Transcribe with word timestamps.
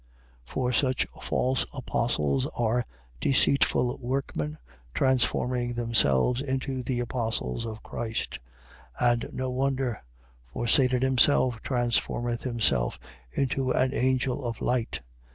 11:13. 0.47 0.51
For 0.51 0.73
such 0.73 1.07
false 1.21 1.65
apostles 1.75 2.47
are 2.57 2.87
deceitful 3.19 3.99
workmen, 3.99 4.57
transforming 4.95 5.73
themselves 5.73 6.41
into 6.41 6.81
the 6.81 6.99
apostles 6.99 7.67
of 7.67 7.83
Christ. 7.83 8.39
11:14. 8.99 9.11
And 9.25 9.29
no 9.33 9.51
wonder: 9.51 10.01
for 10.51 10.65
Satan 10.65 11.03
himself 11.03 11.61
transformeth 11.61 12.41
himself 12.41 12.97
into 13.31 13.69
an 13.69 13.93
angel 13.93 14.43
of 14.43 14.59
light. 14.59 15.01